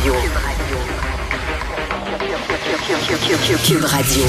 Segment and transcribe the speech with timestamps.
[0.00, 0.14] Radio.
[3.66, 4.24] Cube Radio.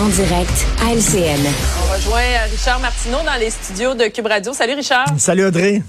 [0.00, 1.46] En direct à LCN.
[1.78, 4.52] On rejoint Richard Martineau dans les studios de Cube Radio.
[4.52, 5.06] Salut Richard.
[5.16, 5.82] Salut Audrey.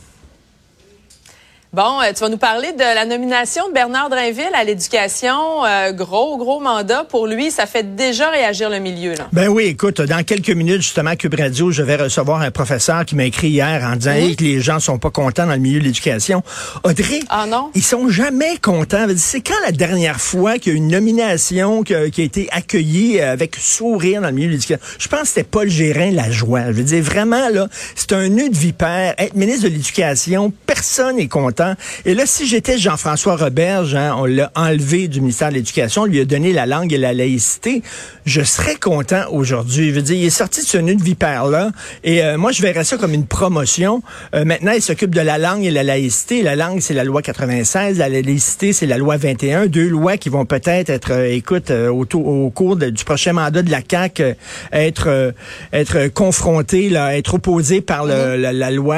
[1.77, 5.63] Bon, euh, tu vas nous parler de la nomination de Bernard Drinville à l'éducation.
[5.63, 7.51] Euh, gros, gros mandat pour lui.
[7.51, 9.13] Ça fait déjà réagir le milieu.
[9.13, 9.27] Là.
[9.31, 13.05] Ben oui, écoute, dans quelques minutes, justement, à Cube Radio, je vais recevoir un professeur
[13.05, 15.77] qui m'a écrit hier en disant que les gens sont pas contents dans le milieu
[15.77, 16.41] de l'éducation.
[16.83, 17.69] Audrey, ah non?
[17.75, 19.05] ils sont jamais contents.
[19.15, 22.49] C'est quand la dernière fois qu'il y a une nomination qui a, qui a, été
[22.53, 24.83] accueillie avec sourire dans le milieu de l'éducation?
[24.97, 26.71] Je pense que c'était Paul Gérin la joie.
[26.71, 29.13] Je veux dire, vraiment, là, c'est un nœud de vipère.
[29.19, 31.66] Être ministre de l'Éducation, personne n'est content.
[32.05, 36.05] Et là, si j'étais Jean-François Roberge, hein, on l'a enlevé du ministère de l'Éducation, on
[36.05, 37.81] lui a donné la langue et la laïcité,
[38.25, 39.89] je serais content aujourd'hui.
[39.89, 41.71] Je veux dire, il est sorti de ce nœud de vipère-là,
[42.03, 44.01] et euh, moi, je verrais ça comme une promotion.
[44.33, 46.41] Euh, maintenant, il s'occupe de la langue et la laïcité.
[46.41, 50.29] La langue, c'est la loi 96, la laïcité, c'est la loi 21, deux lois qui
[50.29, 54.35] vont peut-être être, euh, écoute, au, au, cours de, du prochain mandat de la CAQ,
[54.71, 55.33] être
[55.73, 58.35] être confrontées, là, être opposées par le, mm-hmm.
[58.35, 58.97] la, la, loi,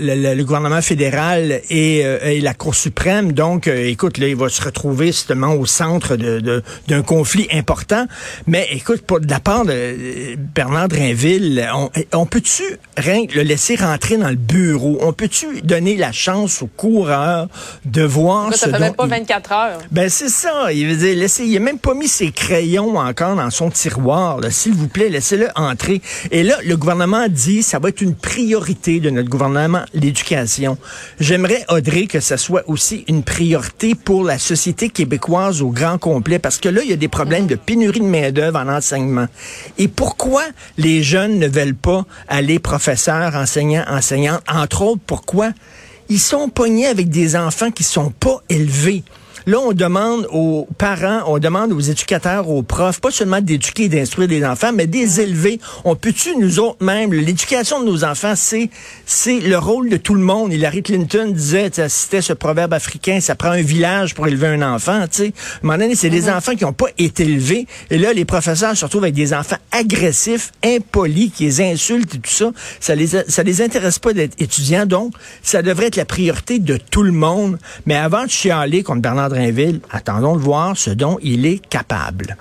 [0.00, 3.32] le gouvernement fédéral et euh, et, la Cour suprême.
[3.32, 8.06] Donc, euh, écoute, là, il va se retrouver justement au centre de, d'un conflit important.
[8.46, 12.64] Mais écoute, pour, de la part de euh, Bernard Drinville, on, on peut-tu
[12.96, 14.98] le laisser rentrer dans le bureau?
[15.00, 17.48] On peut-tu donner la chance aux coureurs
[17.84, 19.78] de voir ça ce fait même pas 24 heures.
[19.90, 20.72] Ben, c'est ça.
[20.72, 24.38] Il veut dire, laissez, il a même pas mis ses crayons encore dans son tiroir.
[24.50, 26.00] S'il vous plaît, laissez-le entrer.
[26.30, 30.78] Et là, le gouvernement dit, ça va être une priorité de notre gouvernement, l'éducation.
[31.20, 36.38] J'aimerais Audrey, que ce soit aussi une priorité pour la société québécoise au grand complet,
[36.38, 39.26] parce que là, il y a des problèmes de pénurie de main-d'œuvre en enseignement.
[39.76, 40.44] Et pourquoi
[40.78, 44.42] les jeunes ne veulent pas aller professeurs, enseignants, enseignantes?
[44.48, 45.50] Entre autres, pourquoi?
[46.08, 49.02] Ils sont pognés avec des enfants qui sont pas élevés?
[49.46, 53.88] Là, on demande aux parents, on demande aux éducateurs, aux profs, pas seulement d'éduquer et
[53.90, 55.60] d'instruire des enfants, mais des élever.
[55.84, 58.70] On peut-tu, nous autres même, l'éducation de nos enfants, c'est
[59.04, 60.50] c'est le rôle de tout le monde.
[60.50, 65.02] Hillary Clinton disait, citait ce proverbe africain, ça prend un village pour élever un enfant,
[65.02, 65.24] tu sais.
[65.24, 66.36] À un moment donné, c'est des mm-hmm.
[66.36, 67.66] enfants qui n'ont pas été élevés.
[67.90, 72.18] Et là, les professeurs se retrouvent avec des enfants agressifs, impolis, qui les insultent et
[72.18, 72.50] tout ça.
[72.80, 74.86] Ça les, ça les intéresse pas d'être étudiants.
[74.86, 75.12] Donc,
[75.42, 77.58] ça devrait être la priorité de tout le monde.
[77.84, 79.33] Mais avant de chialer contre Bernard
[79.90, 82.36] attendons de voir ce dont il est capable.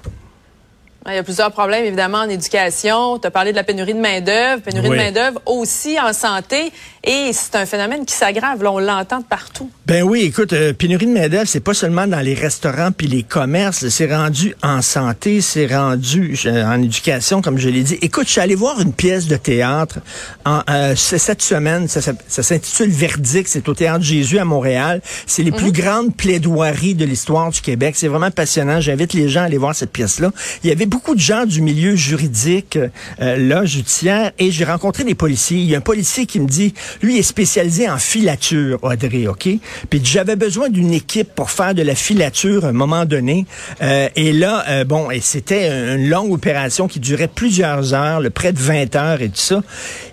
[1.06, 3.20] Il y a plusieurs problèmes, évidemment, en éducation.
[3.20, 6.72] Tu as parlé de la pénurie de main-d'œuvre, pénurie de main-d'œuvre aussi en santé.
[7.06, 8.64] Et c'est un phénomène qui s'aggrave.
[8.64, 9.70] Là, on l'entend de partout.
[9.86, 13.24] Ben oui, écoute, euh, pénurie de main-d'œuvre, c'est pas seulement dans les restaurants puis les
[13.24, 13.90] commerces.
[13.90, 17.98] C'est rendu en santé, c'est rendu euh, en éducation, comme je l'ai dit.
[18.02, 20.00] Écoute, je suis allé voir une pièce de théâtre
[20.46, 21.90] en, euh, cette semaine.
[21.90, 23.50] Ça, s'intitule Verdict.
[23.50, 25.02] C'est au Théâtre Jésus à Montréal.
[25.28, 25.72] C'est les plus mhm.
[25.74, 27.96] grandes plaidoiries de l'histoire du Québec.
[27.98, 28.80] C'est vraiment passionnant.
[28.80, 30.32] J'invite les gens à aller voir cette pièce-là.
[30.64, 32.80] Il y avait beaucoup de gens du milieu juridique,
[33.20, 35.58] euh, là, judiciaire, et j'ai rencontré des policiers.
[35.58, 39.50] Il y a un policier qui me dit, lui est spécialisé en filature, Audrey, OK?
[39.90, 43.46] Puis j'avais besoin d'une équipe pour faire de la filature à un moment donné.
[43.82, 48.54] Euh, et là, euh, bon, et c'était une longue opération qui durait plusieurs heures, près
[48.54, 49.62] de 20 heures et tout ça.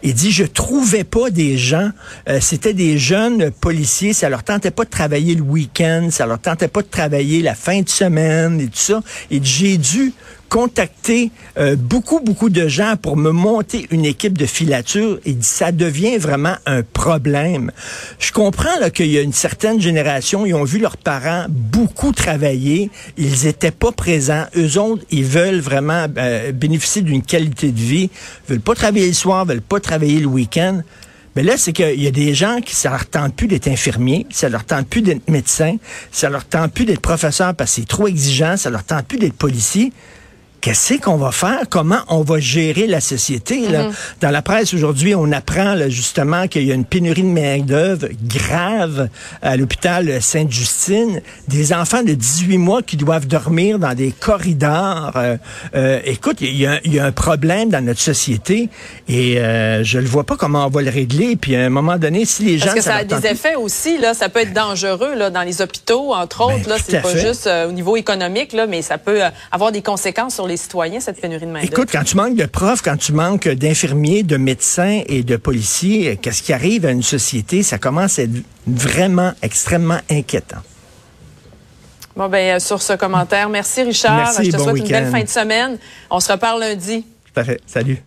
[0.03, 1.91] Il dit, je trouvais pas des gens,
[2.29, 6.39] euh, c'était des jeunes policiers, ça leur tentait pas de travailler le week-end, ça leur
[6.39, 9.03] tentait pas de travailler la fin de semaine et tout ça.
[9.31, 10.13] Et j'ai dû
[10.51, 15.71] contacter euh, beaucoup, beaucoup de gens pour me monter une équipe de filature et ça
[15.73, 17.71] devient vraiment un problème.
[18.19, 22.91] Je comprends qu'il y a une certaine génération, ils ont vu leurs parents beaucoup travailler,
[23.17, 24.45] ils étaient pas présents.
[24.57, 28.11] Eux autres, ils veulent vraiment euh, bénéficier d'une qualité de vie,
[28.49, 30.83] veulent pas travailler le soir, veulent pas travailler le week-end.
[31.37, 34.27] Mais là, c'est qu'il y a des gens qui, ça leur tente plus d'être infirmiers,
[34.31, 35.77] ça leur tente plus d'être médecin,
[36.11, 39.19] ça leur tente plus d'être professeur parce que c'est trop exigeant, ça leur tente plus
[39.19, 39.93] d'être policier
[40.61, 41.63] qu'est-ce qu'on va faire?
[41.69, 43.69] Comment on va gérer la société?
[43.69, 43.85] Là?
[43.85, 43.95] Mm-hmm.
[44.21, 49.09] Dans la presse aujourd'hui, on apprend justement qu'il y a une pénurie de main-d'œuvre grave
[49.43, 51.21] à l'hôpital Sainte-Justine.
[51.49, 55.13] Des enfants de 18 mois qui doivent dormir dans des corridors.
[55.17, 55.37] Euh,
[55.75, 58.69] euh, écoute, il y, a, un problème dans notre société
[59.09, 61.37] et euh, je ne vois pas comment on va le régler.
[61.37, 62.67] Puis à un moment donné, si les gens...
[62.67, 63.99] Parce que ça, a des effets aussi.
[63.99, 66.69] Là, ça peut être dangereux là, dans les hôpitaux, entre ben, autres.
[66.69, 69.21] là, c'est pas juste au niveau économique, là, mais ça peut
[69.51, 72.47] avoir des conséquences sur les citoyens, cette pénurie de main Écoute, quand tu manques de
[72.47, 77.03] profs, quand tu manques d'infirmiers, de médecins et de policiers, qu'est-ce qui arrive à une
[77.03, 77.63] société?
[77.63, 80.63] Ça commence à être vraiment extrêmement inquiétant.
[82.17, 84.17] Bon, ben, euh, sur ce commentaire, merci Richard.
[84.17, 85.79] Merci, Je te souhaite une belle fin de semaine.
[86.11, 87.05] On se reparle lundi.
[87.33, 87.61] Tout à fait.
[87.67, 88.03] Salut.